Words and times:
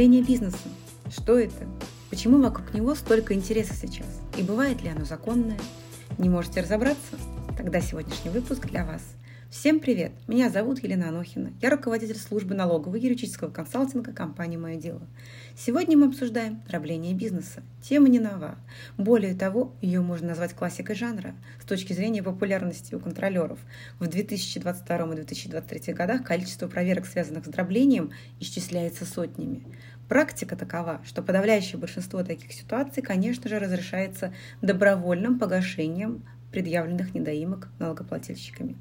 Дробление 0.00 0.22
бизнеса. 0.22 0.56
Что 1.10 1.38
это? 1.38 1.68
Почему 2.08 2.40
вокруг 2.40 2.72
него 2.72 2.94
столько 2.94 3.34
интереса 3.34 3.74
сейчас? 3.74 4.06
И 4.38 4.42
бывает 4.42 4.80
ли 4.80 4.88
оно 4.88 5.04
законное? 5.04 5.60
Не 6.16 6.30
можете 6.30 6.62
разобраться? 6.62 7.18
Тогда 7.54 7.82
сегодняшний 7.82 8.30
выпуск 8.30 8.66
для 8.66 8.86
вас– 8.86 9.02
Всем 9.50 9.80
привет! 9.80 10.12
Меня 10.28 10.48
зовут 10.48 10.80
Елена 10.80 11.08
Анохина. 11.08 11.52
Я 11.60 11.70
руководитель 11.70 12.16
службы 12.16 12.54
налогового 12.54 12.94
и 12.94 13.00
юридического 13.00 13.50
консалтинга 13.50 14.12
компании 14.12 14.56
«Мое 14.56 14.76
дело». 14.76 15.02
Сегодня 15.56 15.98
мы 15.98 16.06
обсуждаем 16.06 16.62
дробление 16.68 17.14
бизнеса. 17.14 17.64
Тема 17.82 18.08
не 18.08 18.20
нова. 18.20 18.58
Более 18.96 19.34
того, 19.34 19.74
ее 19.82 20.02
можно 20.02 20.28
назвать 20.28 20.54
классикой 20.54 20.94
жанра 20.94 21.34
с 21.60 21.64
точки 21.64 21.92
зрения 21.92 22.22
популярности 22.22 22.94
у 22.94 23.00
контролеров. 23.00 23.58
В 23.98 24.06
2022 24.06 24.96
и 24.96 25.16
2023 25.16 25.94
годах 25.94 26.22
количество 26.22 26.68
проверок, 26.68 27.06
связанных 27.06 27.44
с 27.44 27.48
дроблением, 27.48 28.12
исчисляется 28.38 29.04
сотнями. 29.04 29.64
Практика 30.10 30.56
такова, 30.56 31.00
что 31.04 31.22
подавляющее 31.22 31.78
большинство 31.78 32.24
таких 32.24 32.50
ситуаций, 32.52 33.00
конечно 33.00 33.48
же, 33.48 33.60
разрешается 33.60 34.34
добровольным 34.60 35.38
погашением 35.38 36.24
предъявленных 36.50 37.14
недоимок 37.14 37.68
налогоплательщиками. 37.78 38.74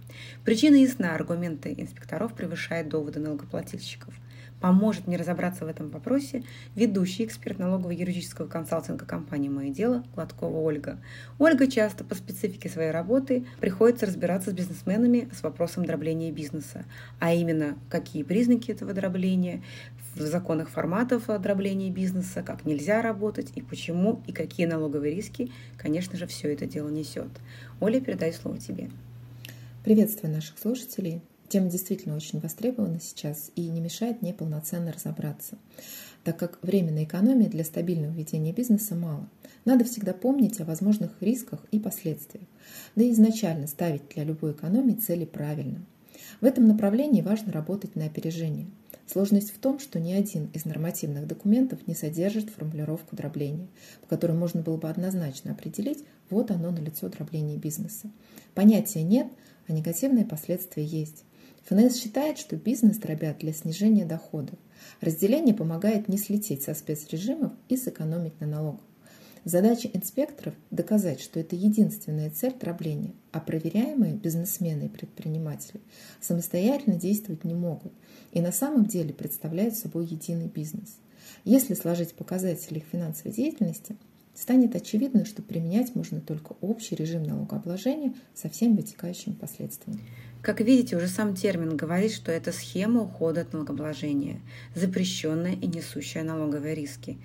Причина 0.44 0.78
ясна, 0.78 1.14
аргументы 1.14 1.72
инспекторов 1.78 2.34
превышают 2.34 2.90
доводы 2.90 3.20
налогоплательщиков– 3.20 4.12
поможет 4.60 5.08
мне 5.08 5.18
разобраться 5.18 5.66
в 5.66 5.68
этом 5.68 5.90
вопросе 5.90 6.44
ведущий 6.76 7.26
эксперт 7.26 7.60
налогового 7.60 7.92
юридического 7.92 8.48
консалтинга 8.48 9.06
компании 9.06 9.50
«Мое 9.50 9.70
дело» 9.70 10.04
Гладкова 10.16 10.58
Ольга. 10.58 11.00
Ольга 11.38 11.68
часто 11.68 12.04
по 12.04 12.16
специфике 12.16 12.70
своей 12.70 12.92
работы 12.92 13.46
приходится 13.60 14.06
разбираться 14.06 14.52
с 14.52 14.54
бизнесменами 14.54 15.30
с 15.34 15.44
вопросом 15.44 15.86
дробления 15.86 16.32
бизнеса, 16.32 16.86
а 17.20 17.34
именно, 17.34 17.78
какие 17.90 18.24
признаки 18.24 18.72
этого 18.72 18.94
дробления, 18.94 19.64
в 20.16 20.22
законах 20.22 20.70
форматов 20.70 21.28
дробления 21.42 21.90
бизнеса, 21.90 22.44
как 22.44 22.66
нельзя 22.66 23.02
работать 23.02 23.52
и 23.56 23.62
почему, 23.62 24.22
и 24.28 24.32
какие 24.32 24.66
налоговые 24.66 25.16
риски, 25.16 25.52
конечно 25.78 26.18
же, 26.18 26.28
все 26.28 26.54
это 26.54 26.66
дело 26.66 26.90
несет. 26.90 27.30
Оля, 27.80 28.00
передаю 28.00 28.34
слово 28.34 28.58
тебе. 28.58 28.90
Приветствую 29.84 30.34
наших 30.34 30.60
слушателей. 30.60 31.22
Тема 31.48 31.70
действительно 31.70 32.16
очень 32.16 32.40
востребована 32.40 33.00
сейчас 33.00 33.52
и 33.56 33.68
не 33.68 33.82
мешает 33.82 34.22
мне 34.22 34.36
полноценно 34.36 34.94
разобраться, 34.94 35.58
так 36.24 36.38
как 36.38 36.60
временной 36.62 37.06
экономии 37.06 37.46
для 37.46 37.64
стабильного 37.64 38.14
ведения 38.14 38.54
бизнеса 38.54 38.96
мало. 38.96 39.28
Надо 39.66 39.84
всегда 39.84 40.14
помнить 40.14 40.60
о 40.62 40.66
возможных 40.66 41.12
рисках 41.22 41.60
и 41.72 41.80
последствиях, 41.80 42.46
да 42.96 43.04
и 43.04 43.12
изначально 43.12 43.66
ставить 43.66 44.08
для 44.10 44.26
любой 44.26 44.52
экономии 44.52 44.94
цели 44.94 45.26
правильно. 45.26 45.84
В 46.40 46.46
этом 46.46 46.68
направлении 46.68 47.22
важно 47.22 47.52
работать 47.52 47.96
на 47.96 48.06
опережение. 48.06 48.68
Сложность 49.12 49.52
в 49.52 49.58
том, 49.58 49.80
что 49.80 50.00
ни 50.00 50.12
один 50.12 50.52
из 50.54 50.66
нормативных 50.66 51.26
документов 51.26 51.88
не 51.88 51.96
содержит 51.96 52.52
формулировку 52.52 53.16
дробления, 53.16 53.68
по 54.02 54.08
которой 54.08 54.34
можно 54.34 54.62
было 54.62 54.78
бы 54.78 54.88
однозначно 54.88 55.54
определить, 55.54 56.06
вот 56.30 56.52
оно 56.52 56.70
на 56.70 56.78
лицо 56.78 57.10
дробления 57.10 57.58
бизнеса. 57.58 58.12
Понятия 58.54 59.02
нет, 59.02 59.26
а 59.68 59.74
негативные 59.74 60.26
последствия 60.26 60.84
есть. 60.84 61.24
ФНС 61.66 61.96
считает, 61.96 62.38
что 62.38 62.56
бизнес 62.56 62.98
дробят 62.98 63.40
для 63.40 63.52
снижения 63.52 64.06
доходов. 64.06 64.60
Разделение 65.02 65.56
помогает 65.56 66.08
не 66.08 66.20
слететь 66.20 66.62
со 66.62 66.76
спецрежимов 66.76 67.52
и 67.68 67.78
сэкономить 67.78 68.40
на 68.40 68.46
налогах. 68.46 68.89
Задача 69.46 69.90
инспекторов– 69.94 70.54
доказать, 70.72 71.22
что 71.22 71.40
это 71.40 71.56
единственная 71.56 72.30
цель 72.30 72.54
дробления, 72.60 73.14
а 73.32 73.40
проверяемые 73.40 74.14
бизнесмены 74.14 74.84
и 74.86 74.90
предприниматели 74.90 75.80
самостоятельно 76.20 77.00
действовать 77.00 77.46
не 77.46 77.54
могут 77.54 77.94
и 78.34 78.42
на 78.42 78.52
самом 78.52 78.86
деле 78.86 79.14
представляют 79.14 79.76
собой 79.76 80.06
единый 80.06 80.48
бизнес. 80.48 80.98
Если 81.46 81.74
сложить 81.74 82.14
показатели 82.14 82.80
их 82.80 82.86
финансовой 82.92 83.34
деятельности, 83.34 83.96
станет 84.36 84.76
очевидно, 84.76 85.26
что 85.26 85.42
применять 85.42 85.96
можно 85.96 86.22
только 86.22 86.56
общий 86.62 86.96
режим 86.96 87.24
налогообложения 87.24 88.14
со 88.34 88.50
всеми 88.50 88.78
вытекающими 88.78 89.34
последствиями. 89.34 90.02
Как 90.42 90.62
видите, 90.62 90.96
уже 90.96 91.08
сам 91.08 91.36
термин 91.36 91.76
говорит, 91.76 92.14
что 92.14 92.32
это 92.32 92.54
схема 92.54 93.02
ухода 93.02 93.42
от 93.42 93.52
налогообложения, 93.52 94.40
запрещенная 94.76 95.54
и 95.54 95.68
несущая 95.68 96.24
налоговые 96.24 96.76
риски. 96.76 97.18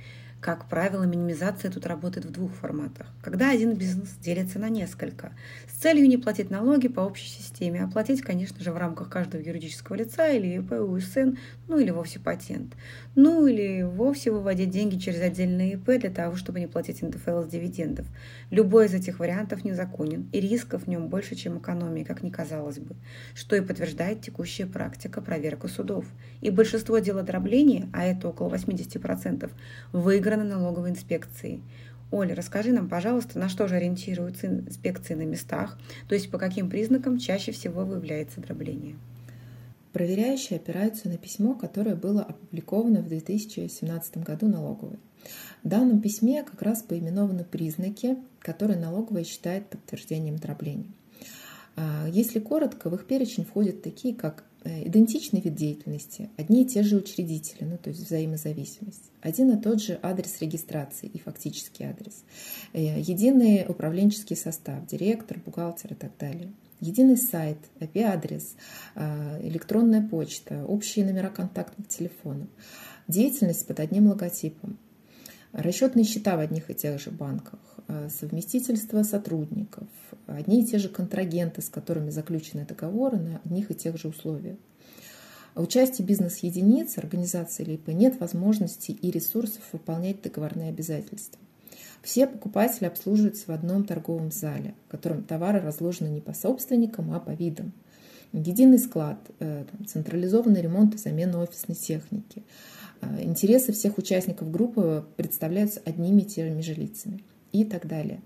Как 0.44 0.68
правило, 0.68 1.04
минимизация 1.04 1.70
тут 1.70 1.86
работает 1.86 2.26
в 2.26 2.30
двух 2.30 2.52
форматах. 2.52 3.06
Когда 3.22 3.48
один 3.48 3.72
бизнес 3.72 4.10
делится 4.20 4.58
на 4.58 4.68
несколько, 4.68 5.32
с 5.66 5.80
целью 5.80 6.06
не 6.06 6.18
платить 6.18 6.50
налоги 6.50 6.86
по 6.88 7.00
общей 7.00 7.28
системе, 7.28 7.82
а 7.82 7.88
платить, 7.88 8.20
конечно 8.20 8.62
же, 8.62 8.70
в 8.70 8.76
рамках 8.76 9.08
каждого 9.08 9.40
юридического 9.40 9.96
лица 9.96 10.28
или 10.28 10.58
ИП, 10.58 10.72
УСН, 10.72 11.38
ну 11.66 11.78
или 11.78 11.90
вовсе 11.90 12.20
патент. 12.20 12.74
Ну 13.14 13.46
или 13.46 13.84
вовсе 13.84 14.32
выводить 14.32 14.68
деньги 14.68 14.98
через 14.98 15.22
отдельные 15.22 15.76
ИП 15.76 15.98
для 15.98 16.10
того, 16.10 16.36
чтобы 16.36 16.60
не 16.60 16.66
платить 16.66 17.00
НДФЛ 17.00 17.44
с 17.44 17.46
дивидендов. 17.46 18.04
Любой 18.50 18.84
из 18.84 18.92
этих 18.92 19.20
вариантов 19.20 19.64
незаконен, 19.64 20.28
и 20.30 20.40
рисков 20.40 20.82
в 20.82 20.88
нем 20.88 21.08
больше, 21.08 21.36
чем 21.36 21.56
экономии, 21.56 22.04
как 22.04 22.22
ни 22.22 22.28
казалось 22.28 22.80
бы, 22.80 22.96
что 23.34 23.56
и 23.56 23.62
подтверждает 23.62 24.20
текущая 24.20 24.66
практика 24.66 25.22
проверка 25.22 25.68
судов. 25.68 26.04
И 26.42 26.50
большинство 26.50 26.98
дел 26.98 27.22
дробления, 27.22 27.88
а 27.94 28.04
это 28.04 28.28
около 28.28 28.54
80%, 28.54 29.50
выиграно 29.92 30.33
стороны 30.34 30.54
налоговой 30.54 30.90
инспекции. 30.90 31.62
Оля, 32.10 32.34
расскажи 32.34 32.72
нам, 32.72 32.88
пожалуйста, 32.88 33.38
на 33.38 33.48
что 33.48 33.68
же 33.68 33.76
ориентируются 33.76 34.48
инспекции 34.48 35.14
на 35.14 35.22
местах, 35.22 35.78
то 36.08 36.14
есть 36.14 36.30
по 36.30 36.38
каким 36.38 36.68
признакам 36.68 37.18
чаще 37.18 37.52
всего 37.52 37.84
выявляется 37.84 38.40
дробление? 38.40 38.96
Проверяющие 39.92 40.58
опираются 40.58 41.08
на 41.08 41.18
письмо, 41.18 41.54
которое 41.54 41.94
было 41.94 42.22
опубликовано 42.22 43.00
в 43.00 43.08
2017 43.08 44.18
году 44.18 44.48
налоговой. 44.48 44.98
В 45.62 45.68
данном 45.68 46.00
письме 46.00 46.42
как 46.42 46.62
раз 46.62 46.82
поименованы 46.82 47.44
признаки, 47.44 48.16
которые 48.40 48.78
налоговая 48.78 49.24
считает 49.24 49.68
подтверждением 49.68 50.36
дробления. 50.36 50.90
А, 51.76 52.08
если 52.08 52.40
коротко, 52.40 52.90
в 52.90 52.94
их 52.96 53.06
перечень 53.06 53.44
входят 53.44 53.82
такие, 53.82 54.14
как 54.14 54.44
идентичный 54.64 55.40
вид 55.40 55.54
деятельности, 55.54 56.30
одни 56.36 56.62
и 56.62 56.66
те 56.66 56.82
же 56.82 56.96
учредители, 56.96 57.64
ну, 57.64 57.78
то 57.78 57.90
есть 57.90 58.00
взаимозависимость, 58.00 59.10
один 59.20 59.50
и 59.50 59.60
тот 59.60 59.82
же 59.82 59.98
адрес 60.02 60.40
регистрации 60.40 61.06
и 61.06 61.18
фактический 61.18 61.84
адрес, 61.84 62.24
э, 62.72 63.00
единый 63.00 63.64
управленческий 63.68 64.36
состав, 64.36 64.86
директор, 64.86 65.38
бухгалтер 65.44 65.92
и 65.92 65.96
так 65.96 66.12
далее, 66.18 66.52
единый 66.80 67.16
сайт, 67.16 67.58
IP-адрес, 67.80 68.56
э, 68.94 69.46
электронная 69.46 70.06
почта, 70.06 70.64
общие 70.66 71.04
номера 71.04 71.28
контактных 71.28 71.88
телефонов, 71.88 72.48
деятельность 73.08 73.66
под 73.66 73.80
одним 73.80 74.08
логотипом, 74.08 74.78
расчетные 75.54 76.04
счета 76.04 76.36
в 76.36 76.40
одних 76.40 76.70
и 76.70 76.74
тех 76.74 77.00
же 77.00 77.10
банках, 77.10 77.60
совместительство 78.08 79.02
сотрудников, 79.02 79.88
одни 80.26 80.62
и 80.62 80.66
те 80.66 80.78
же 80.78 80.88
контрагенты, 80.88 81.62
с 81.62 81.68
которыми 81.68 82.10
заключены 82.10 82.66
договоры 82.66 83.18
на 83.18 83.40
одних 83.44 83.70
и 83.70 83.74
тех 83.74 83.96
же 83.96 84.08
условиях. 84.08 84.56
Участие 85.54 86.06
бизнес-единиц, 86.06 86.98
организации 86.98 87.62
или 87.62 87.74
ИП 87.74 87.88
нет 87.88 88.18
возможности 88.18 88.90
и 88.90 89.10
ресурсов 89.10 89.62
выполнять 89.72 90.20
договорные 90.20 90.70
обязательства. 90.70 91.38
Все 92.02 92.26
покупатели 92.26 92.86
обслуживаются 92.86 93.44
в 93.46 93.50
одном 93.50 93.84
торговом 93.84 94.32
зале, 94.32 94.74
в 94.88 94.90
котором 94.90 95.22
товары 95.22 95.60
разложены 95.60 96.08
не 96.08 96.20
по 96.20 96.34
собственникам, 96.34 97.12
а 97.12 97.20
по 97.20 97.30
видам. 97.30 97.72
Единый 98.34 98.80
склад, 98.80 99.18
э, 99.38 99.64
централизованный 99.86 100.60
ремонт 100.60 100.96
и 100.96 100.98
замена 100.98 101.40
офисной 101.40 101.76
техники. 101.76 102.42
Э, 103.00 103.22
интересы 103.22 103.72
всех 103.72 103.96
участников 103.96 104.50
группы 104.50 105.06
представляются 105.16 105.80
одними 105.84 106.22
и 106.22 106.24
теми 106.24 106.60
же 106.60 106.74
лицами 106.74 107.22
и 107.52 107.64
так 107.64 107.86
далее. 107.86 108.20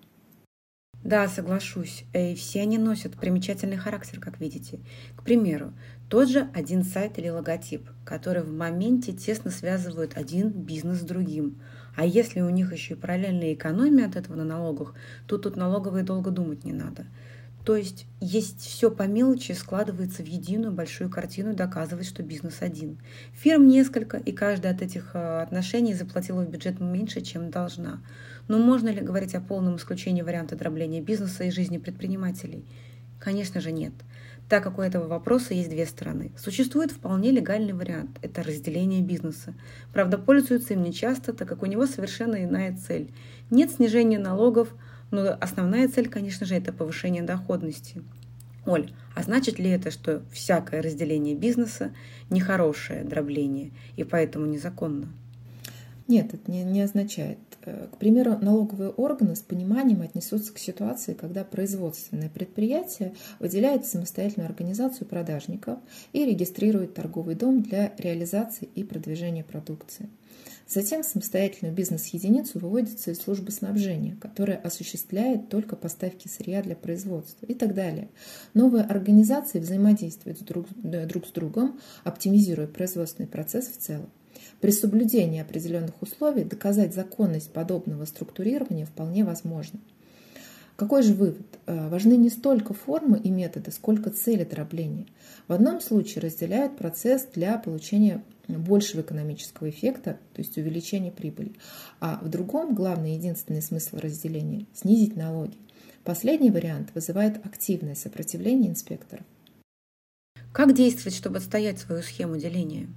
Да, 1.05 1.29
соглашусь. 1.29 2.05
И 2.15 2.35
все 2.35 2.63
они 2.63 2.79
носят 2.79 3.19
примечательный 3.19 3.77
характер, 3.77 4.19
как 4.19 4.41
видите. 4.41 4.81
К 5.15 5.23
примеру, 5.23 5.75
тот 6.09 6.31
же 6.31 6.49
один 6.55 6.85
сайт 6.85 7.19
или 7.19 7.29
логотип, 7.29 7.87
который 8.07 8.43
в 8.43 8.51
моменте 8.51 9.13
тесно 9.13 9.51
связывают 9.51 10.17
один 10.17 10.49
бизнес 10.49 11.01
с 11.01 11.05
другим. 11.05 11.61
А 11.97 12.07
если 12.07 12.41
у 12.41 12.49
них 12.49 12.73
еще 12.73 12.95
и 12.95 12.97
параллельная 12.97 13.53
экономия 13.53 14.07
от 14.07 14.17
этого 14.17 14.37
на 14.37 14.45
налогах, 14.45 14.95
то 15.27 15.37
тут 15.37 15.57
налоговые 15.57 16.03
долго 16.03 16.31
думать 16.31 16.65
не 16.65 16.73
надо. 16.73 17.05
То 17.65 17.77
есть 17.77 18.07
есть 18.21 18.61
все 18.61 18.91
по 18.91 19.03
мелочи 19.03 19.53
складывается 19.53 20.23
в 20.23 20.27
единую 20.27 20.73
большую 20.73 21.11
картину 21.11 21.53
и 21.53 21.57
доказывает, 21.57 22.07
что 22.07 22.23
бизнес 22.23 22.59
один. 22.61 22.99
Фирм 23.35 23.67
несколько, 23.67 24.17
и 24.17 24.33
каждая 24.33 24.73
от 24.73 24.81
этих 24.81 25.11
э, 25.15 25.43
отношений 25.43 25.93
заплатила 25.93 26.43
в 26.43 26.49
бюджет 26.49 26.81
меньше, 26.81 27.21
чем 27.21 27.51
должна. 27.51 28.01
Но 28.47 28.59
можно 28.59 28.89
ли 28.89 29.01
говорить 29.01 29.35
о 29.35 29.41
полном 29.41 29.77
исключении 29.77 30.23
варианта 30.23 30.57
дробления 30.57 31.03
бизнеса 31.03 31.45
и 31.45 31.51
жизни 31.51 31.77
предпринимателей? 31.77 32.65
Конечно 33.21 33.61
же 33.61 33.73
нет, 33.73 33.93
так 34.49 34.63
как 34.63 34.79
у 34.79 34.83
этого 34.83 35.07
вопроса 35.07 35.53
есть 35.53 35.69
две 35.69 35.85
стороны. 35.85 36.33
Существует 36.39 36.93
вполне 36.93 37.33
легальный 37.33 37.75
вариант– 37.75 38.19
это 38.23 38.43
разделение 38.43 39.03
бизнеса. 39.03 39.53
Правда, 39.93 40.17
пользуются 40.17 40.73
им 40.73 40.83
нечасто, 40.83 41.35
так 41.35 41.49
как 41.49 41.63
у 41.63 41.67
него 41.67 41.87
совершенно 41.87 42.43
иная 42.43 42.75
цель. 42.77 43.13
Нет 43.51 43.73
снижения 43.73 44.19
налогов– 44.19 44.73
но 45.11 45.37
основная 45.41 45.89
цель, 45.89 46.09
конечно 46.09 46.47
же, 46.47 46.55
это 46.55 46.73
повышение 46.73 47.23
доходности. 47.23 48.03
Оль, 48.67 48.93
а 49.15 49.23
значит 49.23 49.59
ли 49.59 49.71
это, 49.71 49.91
что 49.91 50.23
всякое 50.31 50.83
разделение 50.83 51.35
бизнеса– 51.35 51.93
нехорошее 52.31 53.05
дробление 53.05 53.71
и 53.97 54.05
поэтому 54.05 54.47
незаконно? 54.47 55.09
Нет, 56.07 56.35
это 56.35 56.51
не, 56.51 56.65
не 56.65 56.83
означает. 56.83 57.39
Э, 57.69 57.89
к 57.93 57.99
примеру, 57.99 58.39
налоговые 58.41 58.91
органы 58.91 59.37
с 59.37 59.41
пониманием 59.41 60.03
отнесутся 60.03 60.53
к 60.53 60.59
ситуации, 60.59 61.13
когда 61.13 61.45
производственное 61.45 62.31
предприятие 62.31 63.15
выделяет 63.41 63.87
самостоятельную 63.87 64.49
организацию 64.49 65.07
продажников 65.07 65.79
и 66.13 66.25
регистрирует 66.25 66.95
торговый 66.95 67.35
дом 67.35 67.63
для 67.63 67.93
реализации 67.99 68.69
и 68.75 68.85
продвижения 68.85 69.45
продукции. 69.45 70.09
Затем 70.67 71.03
самостоятельную 71.03 71.75
бизнес-единицу 71.75 72.59
выводится 72.59 73.11
из 73.11 73.21
службы 73.21 73.51
снабжения, 73.51 74.17
которая 74.21 74.59
осуществляет 74.59 75.49
только 75.49 75.77
поставки 75.77 76.29
сырья 76.29 76.63
для 76.63 76.77
производства 76.77 77.47
и 77.47 77.55
так 77.55 77.75
далее. 77.75 78.09
Новые 78.53 78.85
организации 78.85 79.61
взаимодействуют 79.61 80.43
друг, 80.45 80.67
друг 80.83 81.27
с 81.27 81.31
другом, 81.31 81.81
оптимизируя 82.05 82.67
производственный 82.67 83.29
процесс 83.29 83.69
в 83.69 83.79
целом. 83.79 84.11
При 84.61 84.71
соблюдении 84.71 85.41
определенных 85.41 86.01
условий 86.01 86.45
доказать 86.45 86.95
законность 86.95 87.53
подобного 87.53 88.05
структурирования 88.05 88.87
вполне 88.87 89.25
возможно. 89.25 89.81
Какой 90.79 91.03
же 91.03 91.13
вывод? 91.13 91.47
Э, 91.67 91.89
важны 91.89 92.17
не 92.17 92.31
столько 92.31 92.73
формы 92.73 93.19
и 93.19 93.31
методы, 93.31 93.73
сколько 93.73 94.11
цели 94.11 94.45
дробления. 94.45 95.07
В 95.49 95.53
одном 95.53 95.81
случае 95.81 96.23
разделяют 96.23 96.77
процесс 96.77 97.27
для 97.35 97.59
получения 97.59 98.23
большего 98.47 99.01
экономического 99.01 99.69
эффекта, 99.71 100.19
то 100.35 100.41
есть 100.41 100.57
увеличения 100.57 101.11
прибыли, 101.11 101.55
а 101.99 102.21
в 102.23 102.29
другом 102.29 102.77
главный 102.77 103.17
единственный 103.17 103.61
смысл 103.61 103.97
разделения– 103.97 104.67
снизить 104.73 105.17
налоги. 105.17 105.57
Последний 106.05 106.53
вариант 106.53 106.91
вызывает 106.95 107.45
активное 107.45 107.97
сопротивление 107.97 108.71
инспекторов. 108.71 109.27
Как 110.53 110.75
действовать, 110.75 111.17
чтобы 111.17 111.39
отстоять 111.39 111.79
свою 111.81 112.03
схему 112.03 112.37
деления? 112.37 112.89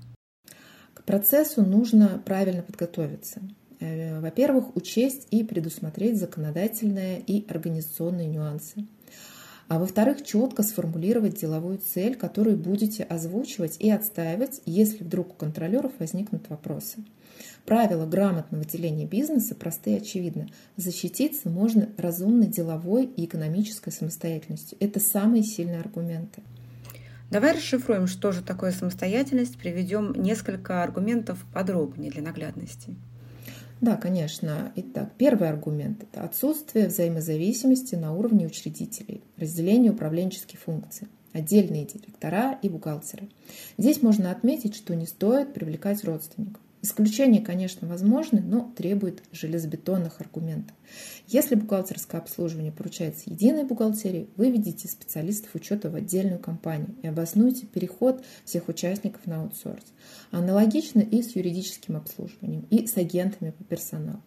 Процессу 1.05 1.63
нужно 1.63 2.21
правильно 2.25 2.61
подготовиться. 2.61 3.41
Э, 3.79 4.19
во-первых, 4.19 4.75
учесть 4.75 5.27
и 5.31 5.43
предусмотреть 5.43 6.19
законодательные 6.19 7.19
и 7.19 7.45
организационные 7.49 8.27
нюансы. 8.27 8.85
А 9.67 9.79
во-вторых, 9.79 10.23
четко 10.23 10.63
сформулировать 10.63 11.39
деловую 11.39 11.77
цель, 11.77 12.15
которую 12.15 12.57
будете 12.57 13.03
озвучивать 13.03 13.77
и 13.79 13.89
отстаивать, 13.89 14.61
если 14.65 15.03
вдруг 15.03 15.31
у 15.31 15.33
контролеров 15.33 15.93
возникнут 15.97 16.49
вопросы. 16.49 17.05
Правила 17.65 18.05
грамотного 18.05 18.65
деления 18.65 19.07
бизнеса 19.07 19.55
просты 19.55 19.91
и 19.91 19.97
очевидны. 19.97 20.49
Защититься 20.75 21.49
можно 21.49 21.87
разумной 21.97 22.47
деловой 22.47 23.05
и 23.05 23.25
экономической 23.25 23.91
самостоятельностью. 23.91 24.77
Это 24.81 24.99
самые 24.99 25.43
сильные 25.43 25.79
аргументы. 25.79 26.43
Давай 27.31 27.53
расшифруем, 27.53 28.07
что 28.07 28.33
же 28.33 28.43
такое 28.43 28.73
самостоятельность, 28.73 29.57
приведем 29.57 30.11
несколько 30.13 30.83
аргументов 30.83 31.45
подробнее 31.53 32.11
для 32.11 32.21
наглядности. 32.21 32.93
Да, 33.79 33.95
конечно. 33.95 34.73
Итак, 34.75 35.13
первый 35.17 35.49
аргумент– 35.49 36.03
это 36.11 36.25
отсутствие 36.25 36.87
взаимозависимости 36.89 37.95
на 37.95 38.13
уровне 38.13 38.45
учредителей, 38.45 39.23
разделение 39.37 39.93
управленческих 39.93 40.59
функций, 40.59 41.07
отдельные 41.31 41.85
директора 41.85 42.59
и 42.61 42.67
бухгалтеры. 42.67 43.29
Здесь 43.77 44.01
можно 44.01 44.29
отметить, 44.29 44.75
что 44.75 44.93
не 44.93 45.07
стоит 45.07 45.53
привлекать 45.53 46.03
родственников. 46.03 46.61
Исключения, 46.83 47.41
конечно, 47.41 47.87
возможны, 47.87 48.41
но 48.41 48.73
требуют 48.75 49.21
железобетонных 49.31 50.19
аргументов. 50.19 50.75
Если 51.27 51.53
бухгалтерское 51.53 52.19
обслуживание 52.19 52.71
поручается 52.71 53.29
единой 53.29 53.65
бухгалтерии, 53.65 54.29
выведите 54.35 54.87
специалистов 54.87 55.53
учета 55.53 55.91
в 55.91 55.95
отдельную 55.95 56.39
компанию 56.39 56.95
и 57.03 57.07
обоснуйте 57.07 57.67
переход 57.67 58.23
всех 58.45 58.67
участников 58.67 59.27
на 59.27 59.41
аутсорс. 59.41 59.83
Аналогично 60.31 61.01
и 61.01 61.21
с 61.21 61.35
юридическим 61.35 61.97
обслуживанием, 61.97 62.65
и 62.71 62.87
с 62.87 62.97
агентами 62.97 63.51
по 63.51 63.63
персоналу. 63.63 64.23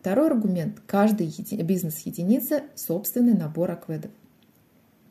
Второй 0.00 0.26
аргумент. 0.26 0.82
Каждый 0.86 1.28
бизнес-единица– 1.62 2.64
собственный 2.74 3.34
набор 3.34 3.70
акведов. 3.70 4.10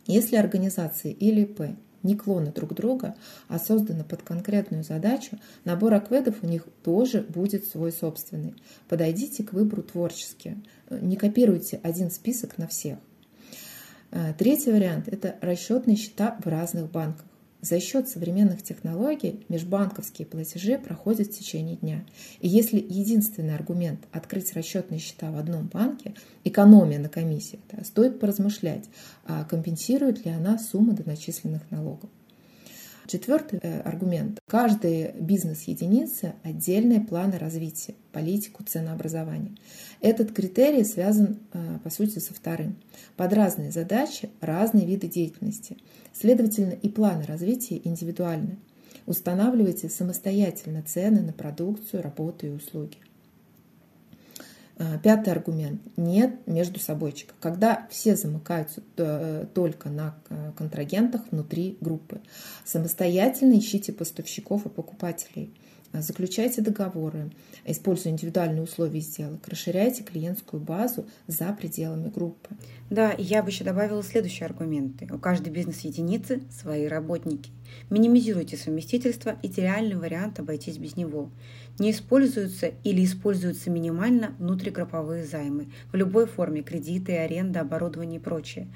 Если 0.06 0.36
организации 0.36 1.12
или 1.12 1.42
ИП 1.42 1.76
не 2.04 2.16
клоны 2.16 2.52
друг 2.52 2.74
друга, 2.74 3.16
а 3.48 3.60
созданы 3.60 4.04
под 4.04 4.22
конкретную 4.22 4.84
задачу, 4.84 5.40
набор 5.66 5.94
акведов 5.94 6.36
у 6.42 6.48
них 6.48 6.66
тоже 6.84 7.22
будет 7.22 7.66
свой 7.66 7.92
собственный. 7.92 8.56
Подойдите 8.88 9.44
к 9.44 9.54
выбору 9.54 9.84
творчески. 9.84 10.58
Не 10.90 11.16
копируйте 11.16 11.80
один 11.84 12.12
список 12.12 12.58
на 12.58 12.68
всех. 12.68 12.98
Э, 14.12 14.34
третий 14.38 14.72
вариант– 14.72 15.08
это 15.12 15.36
расчетные 15.42 15.96
счета 15.96 16.38
в 16.44 16.48
разных 16.48 16.92
банках. 16.92 17.26
За 17.62 17.80
счет 17.80 18.10
современных 18.10 18.64
технологий 18.64 19.46
межбанковские 19.48 20.26
платежи 20.26 20.80
проходят 20.80 21.28
в 21.28 21.38
течение 21.38 21.76
дня. 21.76 22.04
И 22.40 22.48
если 22.48 22.78
единственный 22.78 23.56
аргумент– 23.56 24.00
открыть 24.12 24.54
расчетные 24.54 25.00
счета 25.00 25.32
в 25.32 25.38
одном 25.38 25.68
банке, 25.68 26.16
экономия 26.44 26.98
на 26.98 27.08
комиссии, 27.08 27.60
да, 27.72 27.84
стоит 27.84 28.20
поразмышлять, 28.20 28.86
а 29.26 29.44
компенсирует 29.44 30.26
ли 30.26 30.32
она 30.32 30.58
сумму 30.58 30.94
доначисленных 30.94 31.70
налогов. 31.70 32.10
Четвертый 33.12 33.60
э, 33.62 33.82
аргумент. 33.82 34.40
Каждая 34.48 35.12
бизнес-единица– 35.12 36.36
отдельные 36.44 37.02
планы 37.02 37.38
развития, 37.38 37.94
политику 38.14 38.64
ценообразования. 38.64 39.58
Этот 40.00 40.32
критерий 40.32 40.86
связан, 40.86 41.40
э, 41.52 41.80
по 41.84 41.90
сути, 41.90 42.20
со 42.20 42.34
вторым. 42.34 42.78
Под 43.18 43.34
разные 43.34 43.70
задачи 43.70 44.30
разные 44.40 44.86
виды 44.86 45.10
деятельности. 45.10 45.76
Следовательно, 46.14 46.72
и 46.72 46.88
планы 46.88 47.26
развития 47.26 47.82
индивидуальны. 47.84 48.56
Устанавливайте 49.06 49.90
самостоятельно 49.90 50.82
цены 50.82 51.20
на 51.20 51.34
продукцию, 51.34 52.04
работу 52.04 52.48
и 52.48 52.52
услуги. 52.52 52.96
А, 54.82 54.98
пятый 54.98 55.32
аргумент. 55.32 55.80
Нет 55.96 56.48
между 56.48 56.80
собойчика. 56.80 57.36
Когда 57.40 57.88
все 57.92 58.16
замыкаются 58.16 58.82
э, 58.98 59.46
только 59.54 59.90
на 59.90 60.16
э, 60.30 60.54
контрагентах 60.58 61.22
внутри 61.30 61.78
группы. 61.82 62.20
Самостоятельно 62.66 63.60
ищите 63.60 63.94
поставщиков 63.94 64.66
и 64.66 64.70
покупателей. 64.70 65.54
Заключайте 65.94 66.62
договоры, 66.62 67.32
используя 67.66 68.14
индивидуальные 68.14 68.64
условия 68.64 69.02
сделок, 69.02 69.46
расширяйте 69.48 70.04
клиентскую 70.04 70.62
базу 70.62 71.06
за 71.28 71.52
пределами 71.52 72.08
группы. 72.08 72.50
Да, 72.90 73.14
я 73.18 73.44
бы 73.44 73.50
еще 73.50 73.66
добавила 73.66 74.02
следующие 74.02 74.46
аргументы. 74.46 75.10
У 75.12 75.18
каждой 75.18 75.52
бизнес-единицы 75.52 76.44
свои 76.50 76.88
работники. 76.88 77.52
Минимизируйте 77.90 78.56
совместительство, 78.56 79.36
идеальный 79.44 79.98
вариант 79.98 80.40
обойтись 80.40 80.78
без 80.78 80.96
него. 80.96 81.30
Не 81.78 81.92
используются 81.92 82.72
или 82.84 83.04
используются 83.04 83.70
минимально 83.70 84.34
внутригрупповые 84.40 85.26
займы 85.26 85.72
в 85.92 85.96
любой 85.96 86.26
форме, 86.26 86.64
кредиты, 86.64 87.18
аренда, 87.18 87.62
оборудование 87.62 88.20
и 88.20 88.24
прочее. 88.24 88.68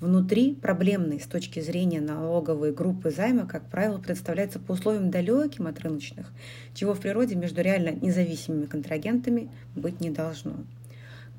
Внутри 0.00 0.54
проблемной 0.54 1.20
с 1.20 1.26
точки 1.26 1.60
зрения 1.60 2.00
налоговой 2.00 2.72
группы 2.72 3.10
займа, 3.10 3.46
как 3.46 3.70
правило, 3.70 3.98
представляется 3.98 4.58
по 4.58 4.72
условиям 4.72 5.10
далеким 5.10 5.66
от 5.66 5.78
рыночных, 5.80 6.32
чего 6.74 6.94
в 6.94 7.00
природе 7.00 7.36
между 7.36 7.62
реально 7.62 7.90
независимыми 7.90 8.66
контрагентами 8.66 9.50
быть 9.76 10.00
не 10.00 10.10
должно. 10.10 10.56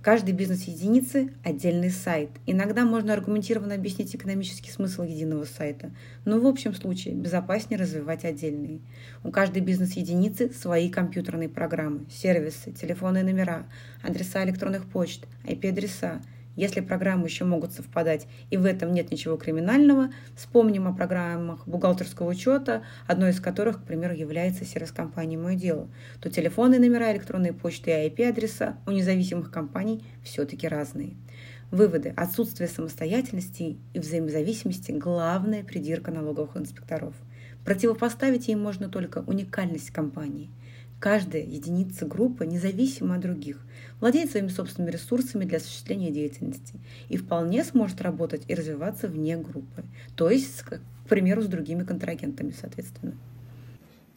Каждой 0.01 0.35
бизнес-единицы 0.35 1.31
отдельный 1.43 1.89
сайт. 1.89 2.29
Иногда 2.45 2.85
можно 2.85 3.11
аргументированно 3.13 3.73
объяснить 3.73 4.15
экономический 4.15 4.71
смысл 4.71 5.01
единого 5.01 5.45
сайта, 5.45 5.91
но 6.25 6.39
в 6.39 6.45
общем 6.45 6.75
случае 6.75 7.15
безопаснее 7.15 7.79
развивать 7.79 8.23
отдельные. 8.23 8.79
У 9.23 9.31
каждой 9.31 9.63
бизнес-единицы 9.63 10.51
свои 10.53 10.89
компьютерные 10.89 11.49
программы, 11.49 12.05
сервисы, 12.09 12.71
телефонные 12.71 13.23
номера, 13.23 13.65
адреса 14.03 14.45
электронных 14.45 14.85
почт, 14.85 15.25
IP-адреса– 15.43 16.21
если 16.55 16.81
программы 16.81 17.27
еще 17.27 17.45
могут 17.45 17.73
совпадать, 17.73 18.27
и 18.49 18.57
в 18.57 18.65
этом 18.65 18.93
нет 18.93 19.11
ничего 19.11 19.37
криминального, 19.37 20.09
вспомним 20.35 20.87
о 20.87 20.93
программах 20.93 21.67
бухгалтерского 21.67 22.29
учета, 22.29 22.83
одной 23.07 23.31
из 23.31 23.39
которых, 23.39 23.81
к 23.81 23.85
примеру, 23.85 24.13
является 24.13 24.65
сервис 24.65 24.91
компании 24.91 25.37
«Мое 25.37 25.55
дело», 25.55 25.89
то 26.21 26.29
телефонные 26.29 26.79
номера, 26.79 27.11
электронные 27.13 27.53
почты 27.53 27.91
и 27.91 28.09
IP-адреса 28.09 28.77
у 28.85 28.91
независимых 28.91 29.51
компаний 29.51 30.03
все-таки 30.23 30.67
разные. 30.67 31.15
Выводы. 31.71 32.13
Отсутствие 32.15 32.69
самостоятельности 32.69 33.77
и 33.93 33.99
взаимозависимости– 33.99 34.91
главная 34.93 35.63
придирка 35.63 36.11
налоговых 36.11 36.55
инспекторов. 36.57 37.15
Противопоставить 37.65 38.47
ей 38.47 38.55
можно 38.55 38.87
только 38.87 39.23
уникальность 39.27 39.91
компании– 39.91 40.51
Каждая 40.99 41.43
единица 41.43 42.05
группы 42.05 42.45
независима 42.45 43.15
от 43.15 43.21
других, 43.21 43.61
владеет 43.99 44.31
своими 44.31 44.47
собственными 44.47 44.91
ресурсами 44.91 45.45
для 45.45 45.57
осуществления 45.57 46.09
деятельности 46.09 46.75
и 47.09 47.17
вполне 47.17 47.63
сможет 47.63 48.01
работать 48.01 48.43
и 48.47 48.55
развиваться 48.55 49.07
вне 49.07 49.37
группы, 49.37 49.83
то 50.15 50.29
есть, 50.29 50.61
к 50.61 50.79
примеру, 51.09 51.41
с 51.41 51.47
другими 51.47 51.83
контрагентами, 51.83 52.53
соответственно. 52.59 53.13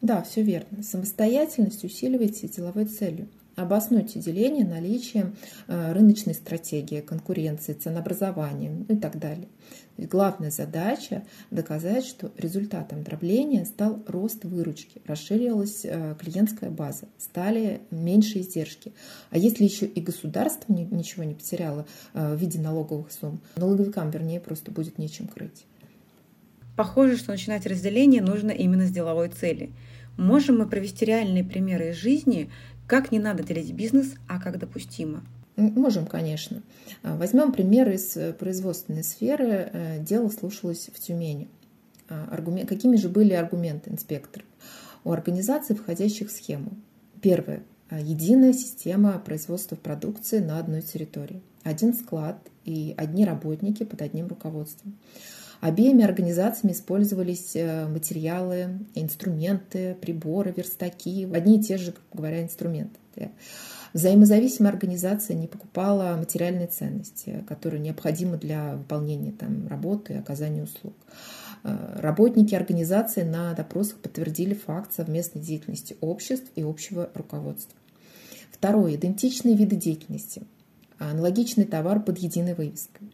Да, 0.01 0.23
все 0.23 0.43
верно. 0.43 0.83
Самостоятельность 0.83 1.83
усиливается 1.85 2.49
деловой 2.49 2.85
целью. 2.85 3.29
Обоснуйте 3.59 4.21
деление 4.21 4.65
наличием 4.65 5.35
э, 5.67 5.93
рыночной 5.93 6.35
стратегии, 6.35 7.01
конкуренции, 7.01 7.73
ценообразования 7.73 8.71
ну 8.71 8.95
и 8.95 8.97
так 8.97 9.19
далее. 9.19 9.49
Главная 9.97 10.53
задача– 10.53 11.25
доказать, 11.51 12.07
что 12.07 12.31
результатом 12.37 13.03
дробления 13.03 13.65
стал 13.65 14.01
рост 14.07 14.45
выручки, 14.45 15.03
расширилась 15.07 15.81
э, 15.83 16.15
клиентская 16.21 16.71
база, 16.71 17.09
стали 17.19 17.81
меньше 17.91 18.43
издержки. 18.43 18.93
А 19.31 19.39
если 19.39 19.65
еще 19.65 19.87
и 19.87 20.01
государство 20.01 20.73
ничего 20.73 21.25
не 21.25 21.35
потеряло 21.35 21.85
э, 22.15 22.37
в 22.37 22.39
виде 22.39 22.61
налоговых 22.61 23.11
сумм, 23.11 23.41
налоговикам, 23.57 24.11
вернее, 24.11 24.39
просто 24.39 24.71
будет 24.71 24.99
нечем 24.99 25.27
крыть. 25.27 25.67
Похоже, 26.77 27.17
что 27.17 27.33
начинать 27.33 27.67
разделение 27.67 28.23
нужно 28.23 28.53
именно 28.53 28.87
с 28.87 28.93
деловой 28.93 29.31
цели. 29.31 29.73
Можем 30.17 30.59
мы 30.59 30.67
провести 30.69 31.05
реальные 31.05 31.45
примеры 31.45 31.91
из 31.91 31.97
жизни, 31.97 32.51
как 32.89 33.13
не 33.13 33.19
надо 33.19 33.45
делить 33.45 33.73
бизнес, 33.73 34.15
а 34.27 34.41
как 34.41 34.59
допустимо? 34.59 35.23
Можем, 35.57 36.07
конечно. 36.07 36.63
А, 37.03 37.17
возьмем 37.17 37.53
пример 37.53 37.91
из 37.91 38.17
э, 38.17 38.33
производственной 38.33 39.05
сферы. 39.05 39.71
Э, 39.73 39.99
дело 39.99 40.31
слушалось 40.31 40.89
в 40.95 40.99
Тюмени. 40.99 41.49
А, 42.09 42.29
аргумент... 42.31 42.69
Какими 42.69 42.97
же 42.97 43.09
были 43.11 43.35
аргументы 43.35 43.91
инспекторов? 43.91 44.47
У 45.05 45.13
организаций, 45.13 45.77
входящих 45.77 46.29
в 46.29 46.33
схему. 46.33 46.71
Первое. 47.21 47.63
А, 47.91 48.01
единая 48.01 48.55
система 48.55 49.19
производства 49.19 49.77
продукции 49.77 50.39
на 50.39 50.59
одной 50.59 50.81
территории. 50.81 51.43
Один 51.65 51.93
склад 51.93 52.39
и 52.65 52.95
одни 52.97 53.27
работники 53.27 53.85
под 53.85 54.01
одним 54.01 54.29
руководством. 54.29 54.97
Обеими 55.61 56.05
организациями 56.05 56.73
использовались 56.73 57.57
э, 57.57 57.89
материалы, 57.89 58.79
инструменты, 58.95 59.97
приборы, 60.01 60.55
верстаки, 60.57 61.29
одни 61.33 61.59
и 61.59 61.63
те 61.63 61.79
же, 61.79 61.95
говоря, 62.13 62.43
инструменты. 62.43 62.99
Взаимозависимая 63.93 64.73
организация 64.73 65.35
не 65.37 65.49
покупала 65.49 66.15
материальные 66.17 66.69
ценности, 66.69 67.45
которые 67.49 67.81
необходимы 67.81 68.37
для 68.37 68.77
выполнения 68.77 69.33
там, 69.33 69.67
работы 69.67 70.13
и 70.13 70.19
оказания 70.19 70.63
услуг. 70.63 70.95
Э, 71.65 71.99
работники 72.01 72.55
организации 72.55 73.23
на 73.23 73.53
допросах 73.55 73.97
подтвердили 73.99 74.55
факт 74.55 74.93
совместной 74.93 75.43
деятельности 75.43 75.97
обществ 76.01 76.47
и 76.55 76.63
общего 76.63 77.11
руководства. 77.15 77.77
Второе. 78.53 78.95
Идентичные 78.95 79.57
виды 79.57 79.77
деятельности. 79.77 80.43
Аналогичный 80.99 81.65
товар 81.65 82.01
под 82.01 82.19
единой 82.19 82.55
вывеской. 82.55 83.09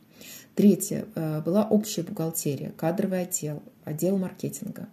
Третье. 0.55 1.07
Э, 1.15 1.41
была 1.41 1.65
общая 1.65 2.03
бухгалтерия, 2.03 2.73
кадровый 2.77 3.23
отдел, 3.23 3.63
отдел 3.85 4.19
маркетинга. 4.19 4.89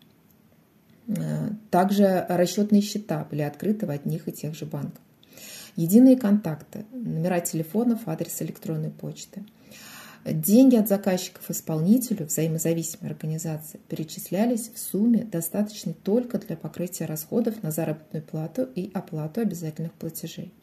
Э, 1.08 1.50
также 1.70 2.26
расчетные 2.28 2.82
счета 2.82 3.28
были 3.30 3.42
открыты 3.42 3.86
в 3.86 3.92
одних 3.92 4.28
и 4.28 4.32
тех 4.32 4.56
же 4.56 4.66
банках. 4.66 5.02
Единые 5.76 6.18
контакты, 6.18 6.86
номера 6.92 7.40
телефонов, 7.40 8.08
адрес 8.08 8.42
электронной 8.42 8.90
почты. 8.90 9.46
Деньги 10.26 10.76
от 10.76 10.88
заказчиков 10.88 11.50
исполнителю 11.50 12.26
взаимозависимой 12.26 13.12
организации 13.12 13.80
перечислялись 13.88 14.70
в 14.70 14.78
сумме, 14.78 15.24
достаточной 15.24 15.94
только 15.94 16.38
для 16.38 16.56
покрытия 16.56 17.06
расходов 17.06 17.64
на 17.64 17.72
заработную 17.72 18.24
плату 18.24 18.68
и 18.76 18.92
оплату 18.94 19.42
обязательных 19.42 19.94
платежей. 19.94 20.54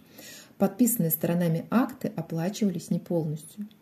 Подписанные 0.59 1.11
сторонами 1.11 1.67
акты 1.71 2.12
оплачивались 2.14 2.90
не 2.90 2.99
полностью– 2.99 3.67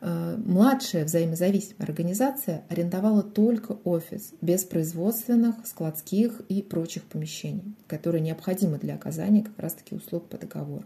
младшая 0.00 1.04
взаимозависимая 1.04 1.86
организация 1.88 2.64
арендовала 2.68 3.22
только 3.22 3.78
офис 3.84 4.32
без 4.40 4.64
производственных, 4.64 5.66
складских 5.66 6.40
и 6.48 6.62
прочих 6.62 7.04
помещений, 7.04 7.74
которые 7.86 8.20
необходимы 8.20 8.78
для 8.78 8.94
оказания 8.94 9.42
как 9.42 9.58
раз-таки 9.58 9.94
услуг 9.94 10.28
по 10.28 10.38
договору. 10.38 10.84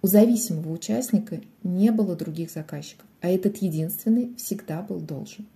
У 0.00 0.06
зависимого 0.06 0.72
участника 0.72 1.40
не 1.64 1.90
было 1.90 2.14
других 2.14 2.50
заказчиков, 2.50 3.06
а 3.20 3.28
этот 3.28 3.56
единственный 3.56 4.34
всегда 4.36 4.82
был 4.82 5.00
должен. 5.00 5.46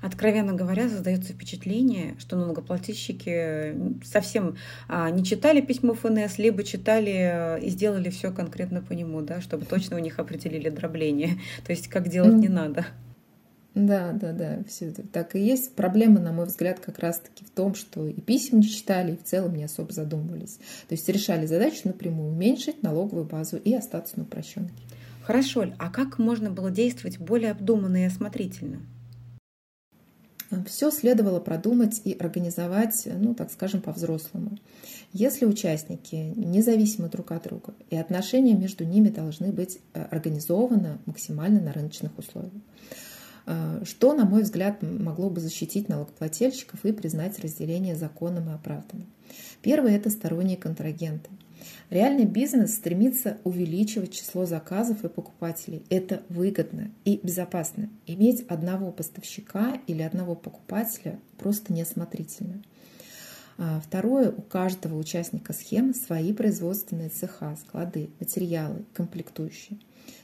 Откровенно 0.00 0.52
говоря, 0.52 0.88
создается 0.88 1.32
впечатление, 1.32 2.14
что 2.18 2.36
налогоплательщики 2.36 3.74
совсем 4.04 4.56
а, 4.86 5.10
не 5.10 5.24
читали 5.24 5.60
письмо 5.60 5.94
ФНС, 5.94 6.38
либо 6.38 6.62
читали 6.62 7.58
э, 7.58 7.60
и 7.60 7.68
сделали 7.68 8.08
все 8.10 8.30
конкретно 8.30 8.80
по 8.80 8.92
нему, 8.92 9.22
да, 9.22 9.40
чтобы 9.40 9.64
точно 9.64 9.96
у 9.96 9.98
них 9.98 10.20
определили 10.20 10.68
дробление. 10.68 11.40
То 11.66 11.72
есть 11.72 11.88
как 11.88 12.08
делать 12.08 12.34
не 12.34 12.48
надо. 12.48 12.86
Да, 13.74 14.12
да, 14.12 14.32
да, 14.32 14.58
все 14.68 14.86
это 14.86 15.02
так 15.06 15.34
и 15.34 15.40
есть. 15.40 15.74
Проблема, 15.74 16.20
на 16.20 16.32
мой 16.32 16.46
взгляд, 16.46 16.80
как 16.80 16.98
раз-таки 17.00 17.44
в 17.44 17.50
том, 17.50 17.74
что 17.74 18.06
и 18.06 18.20
писем 18.20 18.60
не 18.60 18.68
читали, 18.68 19.12
и 19.12 19.16
в 19.16 19.24
целом 19.24 19.54
не 19.54 19.64
особо 19.64 19.92
задумывались. 19.92 20.58
То 20.88 20.94
есть 20.94 21.08
решали 21.08 21.46
задачу 21.46 21.82
напрямую 21.84 22.32
уменьшить 22.32 22.82
налоговую 22.82 23.24
базу 23.24 23.56
и 23.56 23.74
остаться 23.74 24.16
на 24.16 24.24
упрощенке. 24.24 24.74
Хорошо, 25.22 25.66
а 25.78 25.90
как 25.90 26.18
можно 26.18 26.50
было 26.50 26.70
действовать 26.70 27.18
более 27.18 27.50
обдуманно 27.50 28.02
и 28.02 28.06
осмотрительно? 28.06 28.80
Все 30.66 30.90
следовало 30.90 31.40
продумать 31.40 32.00
и 32.04 32.12
организовать, 32.12 33.06
ну, 33.06 33.34
так 33.34 33.52
скажем, 33.52 33.82
по-взрослому. 33.82 34.58
Если 35.12 35.44
участники 35.44 36.32
независимы 36.36 37.08
друг 37.08 37.32
от 37.32 37.44
друга, 37.44 37.74
и 37.90 37.96
отношения 37.96 38.54
между 38.54 38.84
ними 38.84 39.08
должны 39.08 39.52
быть 39.52 39.78
э, 39.94 40.02
организованы 40.04 40.98
максимально 41.06 41.60
на 41.60 41.72
рыночных 41.72 42.16
условиях. 42.18 42.52
Э, 43.46 43.82
что, 43.84 44.14
на 44.14 44.24
мой 44.24 44.42
взгляд, 44.42 44.82
могло 44.82 45.30
бы 45.30 45.40
защитить 45.40 45.88
налогоплательщиков 45.88 46.84
и 46.84 46.92
признать 46.92 47.38
разделение 47.38 47.96
законным 47.96 48.48
и 48.50 48.54
оправданным? 48.54 49.06
Первое– 49.62 49.96
это 49.96 50.10
сторонние 50.10 50.56
контрагенты– 50.56 51.30
Реальный 51.90 52.24
бизнес 52.24 52.74
стремится 52.74 53.38
увеличивать 53.44 54.12
число 54.12 54.46
заказов 54.46 55.04
и 55.04 55.08
покупателей. 55.08 55.82
Это 55.90 56.22
выгодно 56.28 56.90
и 57.04 57.18
безопасно. 57.22 57.88
Иметь 58.06 58.42
одного 58.48 58.92
поставщика 58.92 59.78
или 59.86 60.02
одного 60.02 60.34
покупателя 60.34 61.18
просто 61.38 61.72
неосмотрительно. 61.72 62.62
А 63.60 63.80
второе, 63.80 64.30
у 64.30 64.40
каждого 64.42 64.96
участника 64.96 65.52
схемы 65.52 65.92
свои 65.92 66.32
производственные 66.32 67.08
цеха, 67.08 67.56
склады, 67.56 68.10
материалы, 68.20 68.84
комплектующие. 68.94 69.78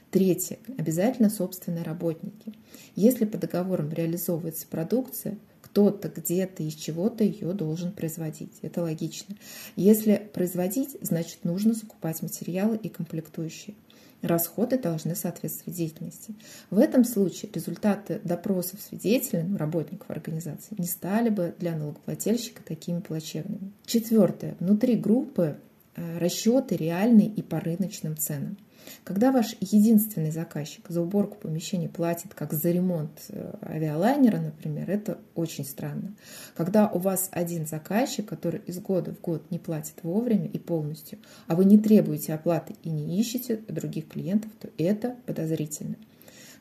Третье, 0.09 0.57
обязательно 0.77 1.29
собственные 1.29 1.83
работники. 1.83 2.53
Если 2.95 3.25
по 3.25 3.37
договорам 3.37 3.91
реализовывается 3.91 4.65
продукция, 4.67 5.37
кто-то 5.75 6.07
где-то 6.07 6.63
из 6.63 6.73
чего-то 6.73 7.25
ее 7.25 7.51
должен 7.51 7.91
производить. 7.91 8.53
Это 8.61 8.81
логично. 8.81 9.35
Если 9.75 10.15
производить, 10.33 10.95
значит 11.01 11.43
нужно 11.43 11.73
закупать 11.73 12.21
материалы 12.21 12.77
и 12.77 12.87
комплектующие. 12.87 13.75
Расходы 14.21 14.79
должны 14.79 15.15
соответствовать 15.15 15.77
деятельности. 15.77 16.33
В 16.69 16.79
этом 16.79 17.03
случае 17.03 17.51
результаты 17.53 18.21
допросов 18.23 18.79
свидетелей, 18.79 19.43
ну, 19.43 19.57
работников 19.57 20.09
организации, 20.09 20.75
не 20.77 20.87
стали 20.87 21.27
бы 21.27 21.53
для 21.59 21.75
налогоплательщика 21.75 22.63
такими 22.63 23.01
плачевными. 23.01 23.73
Четвертое. 23.85 24.55
Внутри 24.61 24.95
группы 24.95 25.57
э, 25.97 26.19
расчеты 26.19 26.77
реальные 26.77 27.27
и 27.27 27.41
по 27.41 27.59
рыночным 27.59 28.15
ценам. 28.15 28.55
Когда 29.03 29.31
ваш 29.31 29.55
единственный 29.59 30.31
заказчик 30.31 30.85
за 30.89 31.01
уборку 31.01 31.37
помещения 31.37 31.89
платит 31.89 32.33
как 32.33 32.53
за 32.53 32.71
ремонт 32.71 33.11
э, 33.29 33.53
авиалайнера, 33.61 34.37
например, 34.37 34.89
это 34.89 35.19
очень 35.35 35.65
странно. 35.65 36.15
Когда 36.55 36.87
у 36.89 36.99
вас 36.99 37.29
один 37.31 37.65
заказчик, 37.65 38.27
который 38.27 38.61
из 38.65 38.79
года 38.79 39.13
в 39.13 39.21
год 39.21 39.49
не 39.51 39.59
платит 39.59 39.95
вовремя 40.03 40.47
и 40.47 40.57
полностью, 40.57 41.19
а 41.47 41.55
вы 41.55 41.65
не 41.65 41.77
требуете 41.77 42.33
оплаты 42.33 42.75
и 42.83 42.89
не 42.89 43.19
ищете 43.19 43.57
других 43.67 44.07
клиентов, 44.07 44.51
то 44.59 44.69
это 44.77 45.15
подозрительно. 45.25 45.95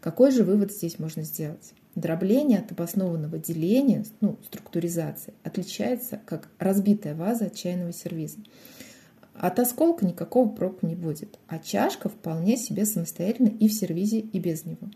Какой 0.01 0.31
же 0.31 0.45
вывод 0.45 0.71
здесь 0.71 0.99
можно 0.99 1.23
сделать? 1.23 1.73
Дробление 1.95 2.59
от 2.59 2.73
обоснованного 2.73 3.39
деления, 3.39 4.05
ну, 4.21 4.37
структуризации, 4.45 5.33
отличается 5.45 6.21
как 6.27 6.51
разбитая 6.59 7.15
ваза 7.15 7.47
от 7.47 7.55
чайного 7.55 7.93
сервиза. 7.93 8.39
От 9.35 9.59
осколка 9.59 10.07
никакого 10.07 10.49
прока 10.49 10.87
не 10.87 10.95
будет, 10.95 11.39
а 11.49 11.59
чашка 11.59 12.09
вполне 12.09 12.57
себе 12.57 12.87
самостоятельно 12.87 13.49
и 13.49 13.69
в 13.69 13.73
сервизе, 13.73 14.21
и 14.21 14.39
без 14.39 14.65
него. 14.65 14.89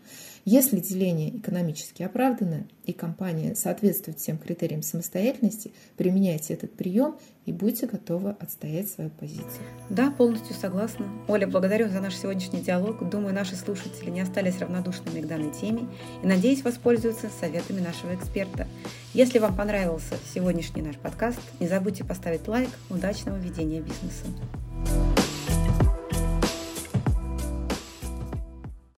Если 0.45 0.79
деление 0.79 1.37
экономически 1.37 2.03
оправдано 2.03 2.65
и 2.85 2.93
компания 2.93 3.53
соответствует 3.55 4.17
всем 4.17 4.37
критериям 4.37 4.81
самостоятельности, 4.81 5.73
применяйте 5.97 6.53
этот 6.53 6.73
прием 6.73 7.17
и 7.45 7.51
будьте 7.51 7.85
готовы 7.85 8.31
отстоять 8.31 8.89
свою 8.89 9.09
позицию. 9.09 9.63
Да, 9.89 10.09
полностью 10.09 10.55
согласна. 10.55 11.07
Оля, 11.27 11.45
благодарю 11.45 11.89
за 11.89 11.99
наш 11.99 12.15
сегодняшний 12.15 12.61
диалог. 12.61 13.07
Думаю, 13.09 13.33
наши 13.33 13.55
слушатели 13.55 14.09
не 14.09 14.21
остались 14.21 14.59
равнодушными 14.59 15.21
к 15.21 15.27
данной 15.27 15.51
теме 15.51 15.87
и, 16.23 16.27
надеюсь, 16.27 16.63
воспользуются 16.63 17.29
советами 17.39 17.81
нашего 17.81 18.15
эксперта. 18.15 18.67
Если 19.13 19.39
вам 19.39 19.55
понравился 19.55 20.15
сегодняшний 20.33 20.83
наш 20.83 20.95
подкаст, 20.95 21.39
не 21.59 21.67
забудьте 21.67 22.03
поставить 22.03 22.47
лайк. 22.47 22.69
Удачного 22.91 23.37
ведения 23.37 23.81
бизнеса! 23.81 24.25